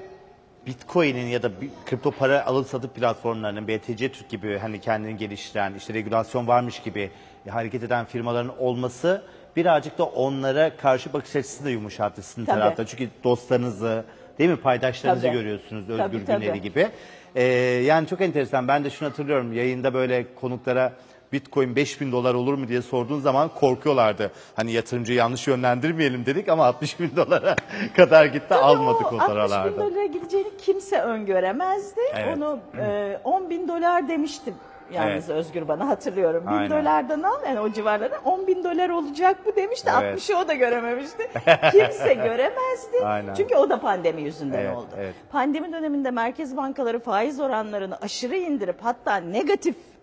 [0.68, 5.74] Bitcoin'in ya da bir kripto para alım satım platformlarının BTC Türk gibi hani kendini geliştiren,
[5.74, 7.12] işte regülasyon varmış gibi
[7.50, 9.24] hareket eden firmaların olması
[9.56, 12.60] birazcık da onlara karşı bakış açısını da yumuşattı sizin Tabii.
[12.60, 12.86] tarafta.
[12.86, 14.04] Çünkü dostlarınızı,
[14.40, 15.38] değil mi paydaşlarınızı Tabii.
[15.38, 16.42] görüyorsunuz Özgür Tabii, tabii.
[16.42, 16.88] Güner'i gibi.
[17.36, 17.44] Ee,
[17.86, 18.68] yani çok enteresan.
[18.68, 19.54] Ben de şunu hatırlıyorum.
[19.54, 20.94] Yayında böyle konuklara
[21.34, 24.32] Bitcoin 5000 dolar olur mu diye sorduğun zaman korkuyorlardı.
[24.56, 27.56] Hani yatırımcıyı yanlış yönlendirmeyelim dedik ama 60 bin dolara
[27.96, 29.78] kadar gitti almadık o, o 60 bin paralarda.
[29.78, 32.02] dolara gideceğini kimse öngöremezdi.
[32.14, 32.38] Evet.
[32.38, 34.54] Onu e, 10 bin dolar demiştim.
[34.94, 36.44] Yalnız Özgür bana hatırlıyorum.
[36.44, 36.70] Bin Aynen.
[36.72, 39.90] dolardan al yani o civarlarda 10 bin dolar olacak bu demişti.
[40.02, 40.20] Evet.
[40.20, 41.30] 60'ı o da görememişti.
[41.72, 43.06] Kimse göremezdi.
[43.06, 43.34] Aynen.
[43.34, 44.88] Çünkü o da pandemi yüzünden Evet, oldu.
[44.98, 45.14] evet.
[45.32, 49.18] Pandemi döneminde merkez bankaları faiz oranlarını aşırı indirip hatta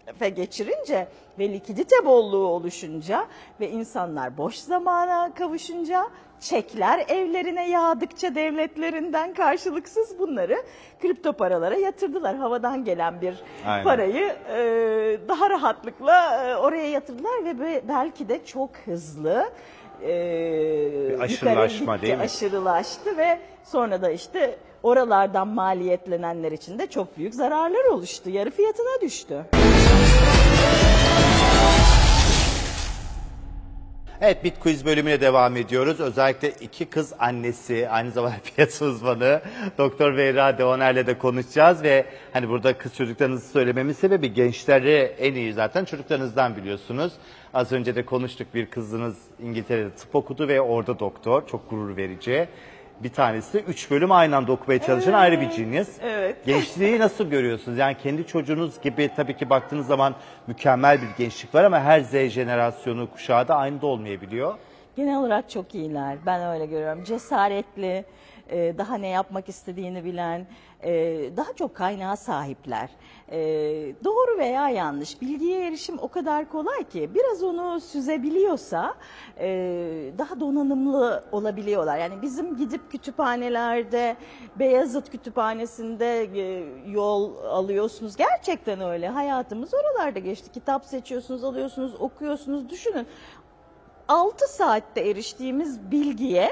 [0.06, 3.26] negatife geçirince ve likidite bolluğu oluşunca
[3.60, 6.06] ve insanlar boş zamana kavuşunca
[6.40, 10.56] çekler evlerine yağdıkça devletlerinden karşılıksız bunları
[11.02, 12.36] kripto paralara yatırdılar.
[12.36, 13.34] Havadan gelen bir
[13.66, 13.84] Aynen.
[13.84, 14.58] parayı e,
[15.28, 19.50] daha rahatlıkla e, oraya yatırdılar ve be- belki de çok hızlı
[20.02, 22.22] e, aşırılaşma gitti, değil mi?
[22.22, 28.30] aşırılaştı ve sonra da işte oralardan maliyetlenenler için de çok büyük zararlar oluştu.
[28.30, 29.44] Yarı fiyatına düştü.
[34.20, 36.00] Evet Bitquiz bölümüne devam ediyoruz.
[36.00, 39.40] Özellikle iki kız annesi, aynı zamanda piyasa uzmanı
[39.78, 45.52] Doktor Veyra Deoner'le de konuşacağız ve hani burada kız çocuklarınızı söylememin sebebi gençleri en iyi
[45.52, 47.12] zaten çocuklarınızdan biliyorsunuz.
[47.54, 51.46] Az önce de konuştuk bir kızınız İngiltere'de tıp okudu ve orada doktor.
[51.46, 52.48] Çok gurur verici.
[53.00, 55.88] Bir tanesi 3 bölüm aynı anda okumaya çalışan ayrı bir genius.
[56.02, 56.46] Evet.
[56.46, 57.78] Gençliği nasıl görüyorsunuz?
[57.78, 60.14] Yani kendi çocuğunuz gibi tabii ki baktığınız zaman
[60.46, 64.54] mükemmel bir gençlik var ama her Z jenerasyonu kuşağı da aynı da olmayabiliyor.
[64.96, 66.16] Genel olarak çok iyiler.
[66.26, 67.04] Ben öyle görüyorum.
[67.04, 68.04] Cesaretli,
[68.50, 70.46] e, daha ne yapmak istediğini bilen,
[70.82, 70.92] e,
[71.36, 72.90] daha çok kaynağa sahipler.
[73.30, 73.38] E,
[74.04, 75.20] Doğru veya yanlış.
[75.20, 78.94] Bilgiye erişim o kadar kolay ki biraz onu süzebiliyorsa
[80.18, 81.98] daha donanımlı olabiliyorlar.
[81.98, 84.16] Yani bizim gidip kütüphanelerde,
[84.58, 86.28] Beyazıt Kütüphanesi'nde
[86.90, 88.16] yol alıyorsunuz.
[88.16, 89.08] Gerçekten öyle.
[89.08, 90.52] Hayatımız oralarda geçti.
[90.52, 92.70] Kitap seçiyorsunuz, alıyorsunuz, okuyorsunuz.
[92.70, 93.06] Düşünün
[94.08, 96.50] 6 saatte eriştiğimiz bilgiye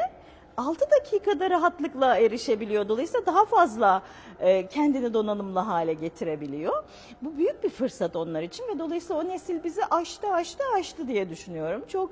[0.57, 2.89] 6 dakikada rahatlıkla erişebiliyor.
[2.89, 4.03] Dolayısıyla daha fazla
[4.41, 6.85] e, kendini donanımlı hale getirebiliyor.
[7.23, 11.31] Bu büyük bir fırsat onlar için ve dolayısıyla o nesil bizi aştı aştı aştı diye
[11.31, 11.83] düşünüyorum.
[11.89, 12.11] Çok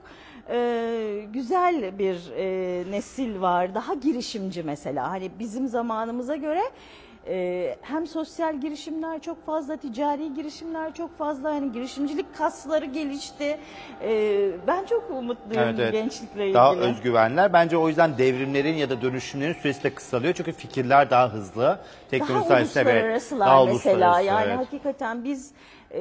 [0.50, 3.74] e, güzel bir e, nesil var.
[3.74, 5.10] Daha girişimci mesela.
[5.10, 6.62] Hani bizim zamanımıza göre
[7.26, 13.58] ee, hem sosyal girişimler çok fazla, ticari girişimler çok fazla, hani girişimcilik kasları gelişti.
[14.02, 15.92] Ee, ben çok umutluyum Evet, evet.
[15.92, 16.54] gençlikle ilgili.
[16.54, 17.52] Daha özgüvenler.
[17.52, 20.34] Bence o yüzden devrimlerin ya da dönüşümlerin süresi de kısalıyor.
[20.34, 21.62] Çünkü fikirler daha hızlı.
[21.62, 21.80] daha
[22.10, 24.58] Teknoloji sayesinde evet, uluslararasılar daha mesela uluslararası, yani evet.
[24.58, 25.52] hakikaten biz
[25.92, 26.00] e,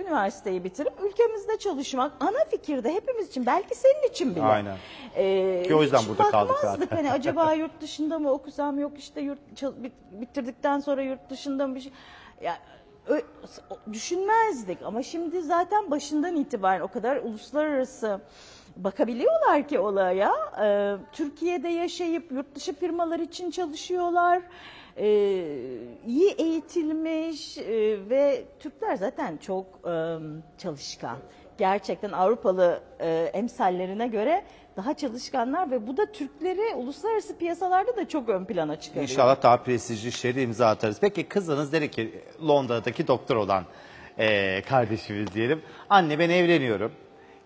[0.00, 4.44] üniversiteyi bitirip ülkemizde çalışmak ana fikirde hepimiz için belki senin için bile.
[4.44, 4.76] Aynen.
[5.16, 6.96] E, Ki o yüzden hiç burada kaldık bakmazdık zaten.
[6.96, 9.38] hani acaba yurt dışında mı okusam yok işte yurt
[10.12, 11.92] bitirdikten sonra yurt dışında mı bir şey.
[12.42, 12.58] Ya,
[13.06, 13.22] ö-
[13.92, 18.20] düşünmezdik ama şimdi zaten başından itibaren o kadar uluslararası
[18.76, 20.32] bakabiliyorlar ki olaya.
[20.62, 24.42] Ee, Türkiye'de yaşayıp yurt dışı firmalar için çalışıyorlar.
[24.98, 25.44] Ee,
[26.06, 27.64] iyi eğitilmiş e,
[28.10, 30.16] ve Türkler zaten çok e,
[30.58, 31.16] çalışkan.
[31.58, 34.44] Gerçekten Avrupalı e, emsallerine göre
[34.76, 39.08] daha çalışkanlar ve bu da Türkleri uluslararası piyasalarda da çok ön plana çıkarıyor.
[39.08, 40.98] İnşallah daha prestijli işleri imza atarız.
[41.00, 43.64] Peki kızınız dedi ki Londra'daki doktor olan
[44.18, 45.62] eee, kardeşimiz diyelim.
[45.90, 46.92] Anne ben evleniyorum.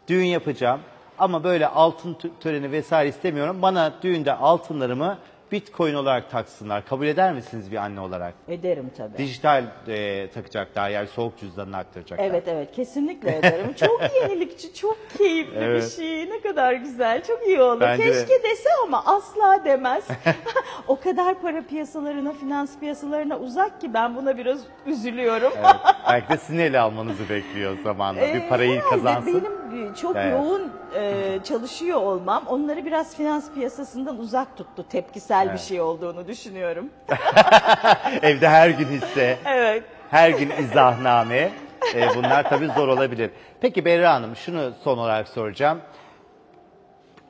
[0.09, 0.81] Düğün yapacağım.
[1.19, 3.63] Ama böyle altın tö- töreni vesaire istemiyorum.
[3.63, 5.19] Bana düğünde altınlarımı
[5.53, 6.87] bitcoin olarak taksınlar.
[6.87, 8.35] Kabul eder misiniz bir anne olarak?
[8.49, 9.19] Ederim tabii.
[9.19, 12.25] Dijital eee, takacaklar yani soğuk cüzdanını aktaracaklar.
[12.25, 13.73] Evet evet kesinlikle ederim.
[13.77, 15.83] Çok yenilikçi, çok keyifli Evet.
[15.83, 16.31] bir şey.
[16.31, 17.81] Ne kadar güzel, çok iyi oldu.
[17.81, 18.13] Bence de.
[18.13, 20.05] Keşke dese ama asla demez.
[20.89, 25.53] o kadar para piyasalarına, finans piyasalarına uzak ki ben buna biraz üzülüyorum.
[25.57, 25.77] Evet.
[26.09, 28.21] Belki de sizin ele almanızı bekliyor zamanla.
[28.21, 29.35] bir Ee, parayı herhalde kazansın.
[29.35, 29.53] Benim
[30.01, 30.33] çok Evet.
[30.33, 34.85] yoğun e, çalışıyor olmam onları biraz finans piyasasından uzak tuttu.
[34.91, 35.61] Tepkisel bir Evet.
[35.61, 36.89] şey olduğunu düşünüyorum.
[38.23, 39.39] Evde her gün hisse.
[39.47, 39.85] evet.
[40.11, 41.51] Her gün izahname.
[41.95, 43.31] E, bunlar tabii zor olabilir.
[43.61, 45.81] Peki Berra Hanım şunu son olarak soracağım.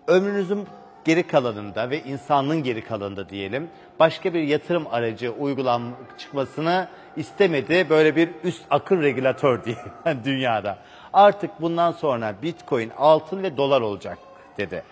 [0.07, 0.67] Ömrünüzün
[1.05, 5.83] geri kalanında ve insanlığın geri kalanında diyelim başka bir yatırım aracı uygulan
[6.19, 9.77] çıkmasını istemedi böyle bir üst akıl regülatör diye
[10.25, 10.79] dünyada.
[11.13, 14.19] Artık bundan sonra bitcoin, altın ve dolar olacak
[14.59, 14.83] dedi.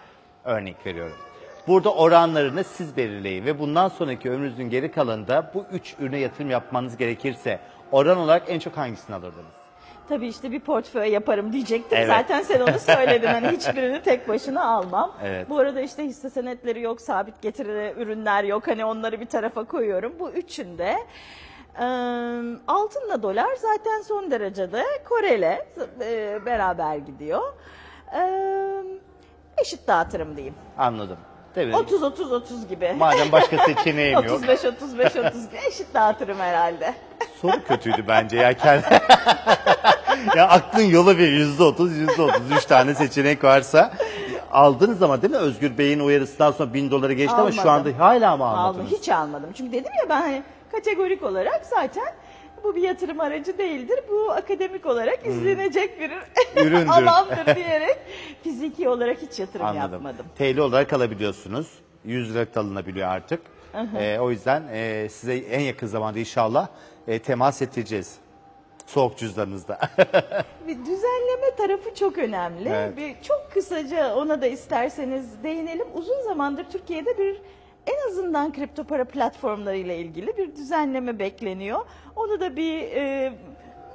[0.44, 1.16] Örnek veriyorum.
[1.66, 6.96] Burada oranlarını siz belirleyin ve bundan sonraki ömrünüzün geri kalanında bu üç ürüne yatırım yapmanız
[6.96, 7.60] gerekirse
[7.92, 9.60] oran olarak en çok hangisini alırdınız?
[10.08, 11.98] Tabii işte bir portföy yaparım diyecektim.
[11.98, 12.08] Evet.
[12.08, 13.26] Zaten sen onu söyledin.
[13.26, 15.12] Hani hiçbirini tek başına almam.
[15.24, 15.50] Evet.
[15.50, 18.68] Bu arada işte hisse senetleri yok, sabit getirili ürünler yok.
[18.68, 20.12] Hani onları bir tarafa koyuyorum.
[20.18, 20.96] Bu üçünde
[22.68, 25.66] altınla dolar zaten son derecede Korele
[26.46, 27.42] beraber gidiyor.
[29.58, 30.54] Eşit dağıtırım diyeyim.
[30.78, 31.16] Anladım.
[31.54, 31.76] Tabii.
[31.76, 32.92] 30 30 30 gibi.
[32.98, 34.24] Madem başka seçeneğim yok.
[34.36, 36.94] 35 35 30 gibi eşit dağıtırım herhalde.
[37.42, 38.84] Soru kötüydü bence ya kendi.
[40.36, 42.50] ya aklın yolu bir yüzde otuz, yüzde otuz.
[42.56, 43.92] Üç tane seçenek varsa.
[44.52, 47.92] Aldınız ama değil mi Özgür Bey'in uyarısından sonra bin doları geçti ama şu Almadım.
[47.92, 48.90] anda hala mı Almadım, almadınız?
[48.90, 49.50] hiç almadım.
[49.54, 52.14] Çünkü dedim ya ben hani kategorik olarak zaten
[52.64, 54.00] bu bir yatırım aracı değildir.
[54.10, 56.66] Bu akademik olarak izlenecek bir Hmm.
[56.66, 56.88] Üründür.
[56.88, 57.98] alandır diyerek
[58.42, 59.92] fiziki olarak hiç yatırım Anladım.
[59.92, 60.26] yapmadım.
[60.38, 61.68] TL olarak alabiliyorsunuz.
[62.04, 63.40] 100 lira alınabiliyor artık.
[63.98, 66.68] Ee, o yüzden e, size en yakın zamanda inşallah
[67.08, 68.16] e, temas ettireceğiz.
[68.86, 69.78] Soğuk cüzdanınızda.
[70.66, 72.68] Bir düzenleme tarafı çok önemli.
[72.68, 72.96] Evet.
[72.96, 75.86] Bir çok kısaca ona da isterseniz değinelim.
[75.94, 77.40] Uzun zamandır Türkiye'de bir
[77.86, 81.80] en azından kripto para platformları ile ilgili bir düzenleme bekleniyor.
[82.16, 83.32] Onu da bir e,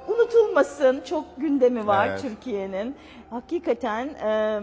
[0.08, 1.00] unutulmasın.
[1.04, 2.22] Çok gündemi var Evet.
[2.22, 2.96] Türkiye'nin.
[3.30, 4.60] Hakikaten e,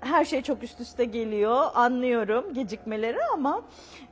[0.00, 1.64] her şey çok üst üste geliyor.
[1.74, 3.62] Anlıyorum gecikmeleri ama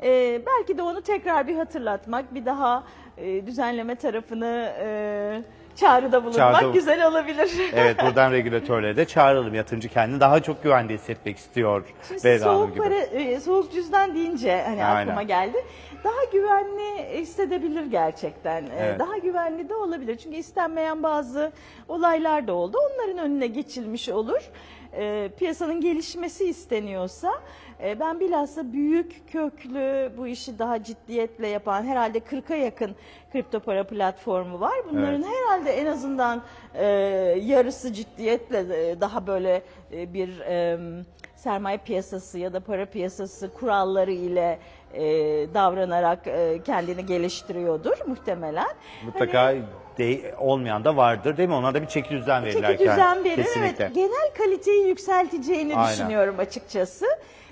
[0.02, 2.84] e, belki de onu tekrar bir hatırlatmak, bir daha
[3.18, 5.42] e, düzenleme tarafını e,
[5.76, 7.50] çağrıda bulunmak Çağrıda- güzel olabilir.
[7.74, 9.54] evet buradan regülatörlere de çağıralım.
[9.54, 11.84] Yatırımcı kendini daha çok güvende hissetmek istiyor.
[12.08, 12.82] Şimdi siz Berra Hanım soğuk gibi.
[12.84, 15.02] para, e, soğuk cüzdan deyince hani Aynen.
[15.02, 15.64] aklıma geldi.
[16.04, 18.62] Daha güvenli hissedebilir gerçekten.
[18.62, 18.98] E, Evet.
[18.98, 20.16] Daha güvenli de olabilir.
[20.16, 21.52] Çünkü istenmeyen bazı
[21.88, 22.78] olaylar da oldu.
[22.78, 24.50] Onların önüne geçilmiş olur.
[24.96, 27.32] E, piyasanın gelişmesi isteniyorsa
[27.82, 32.94] e, ben bilhassa büyük köklü bu işi daha ciddiyetle yapan herhalde 40'a yakın
[33.32, 34.74] kripto para platformu var.
[34.92, 35.34] Bunların Evet.
[35.34, 36.42] herhalde en azından
[36.74, 36.84] e,
[37.42, 40.78] yarısı ciddiyetle e, daha böyle e, bir e,
[41.36, 44.58] sermaye piyasası ya da para piyasası kuralları ile
[44.94, 45.02] e,
[45.54, 48.68] davranarak e, kendini geliştiriyordur muhtemelen.
[49.04, 49.54] Mutlaka
[49.98, 51.54] de- olmayan da vardır değil mi?
[51.54, 52.70] Ona da bir çeki düzen Hani, verirler.
[52.70, 53.36] çeki düzen verir.
[53.36, 53.84] Kesinlikle.
[53.84, 55.92] Evet, genel kaliteyi yükselteceğini Aynen.
[55.92, 57.06] düşünüyorum açıkçası.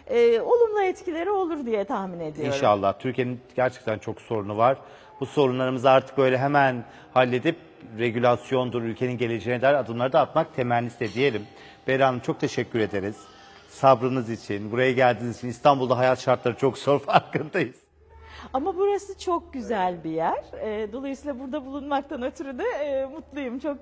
[0.06, 2.54] E, olumlu etkileri olur diye tahmin ediyorum.
[2.54, 2.98] İnşallah.
[2.98, 4.78] Türkiye'nin gerçekten çok sorunu var.
[5.20, 6.84] Bu sorunlarımızı artık böyle hemen
[7.14, 7.56] halledip
[7.98, 11.42] regülasyondur, ülkenin geleceğine dair adımları da atmak temennisi de diyelim.
[11.88, 13.16] Berra Hanım çok teşekkür ederiz.
[13.68, 15.48] Sabrınız için, buraya geldiğiniz için.
[15.48, 17.76] İstanbul'da hayat şartları çok zor farkındayız.
[18.52, 20.44] Ama burası çok güzel bir yer.
[20.62, 23.58] E, dolayısıyla burada bulunmaktan ötürü de e, mutluyum.
[23.58, 23.78] Çok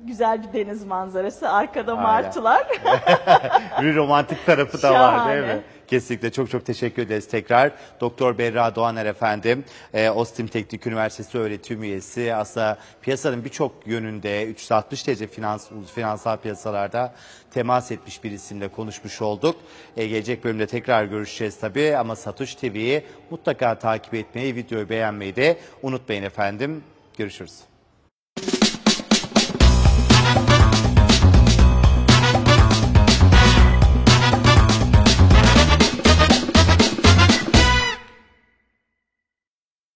[0.00, 2.02] güzel bir deniz manzarası, arkada Aynen.
[2.02, 2.66] martılar.
[3.82, 5.62] Bir romantik tarafı da var değil mi?
[5.86, 7.72] Kesinlikle çok çok teşekkür ederiz tekrar.
[8.00, 12.34] Doktor Berra Doğaner efendim, e, Ostim Teknik Üniversitesi öğretim üyesi.
[12.34, 17.14] Aslında piyasanın birçok yönünde 360 derece finans, finansal piyasalarda
[17.50, 19.56] temas etmiş bir isimle konuşmuş olduk.
[19.96, 25.58] E, gelecek bölümde tekrar görüşeceğiz tabii ama Satoshi TV'yi mutlaka takip etmeyi, videoyu beğenmeyi de
[25.82, 26.84] unutmayın efendim.
[27.18, 27.69] Görüşürüz.